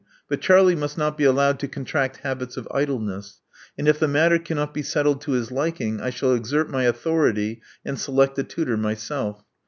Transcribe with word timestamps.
But 0.27 0.41
Charlie 0.41 0.75
must 0.75 0.97
not 0.97 1.15
be 1.15 1.25
allowed 1.25 1.59
to 1.59 1.67
contract 1.67 2.17
habits 2.25 2.57
of 2.57 2.67
idleness; 2.71 3.39
and 3.77 3.87
if 3.87 3.99
the 3.99 4.07
matter 4.07 4.39
cannot 4.39 4.73
be 4.73 4.81
settled 4.81 5.21
to 5.21 5.33
his 5.33 5.51
liking, 5.51 6.01
I 6.01 6.09
shall 6.09 6.33
exert 6.33 6.71
my 6.71 6.85
authority, 6.85 7.61
and 7.85 7.99
select 7.99 8.39
a 8.39 8.43
tutor 8.43 8.77
myself. 8.77 9.43